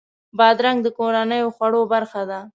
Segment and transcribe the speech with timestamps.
[0.37, 2.39] بادرنګ د کورنیو خوړو برخه ده.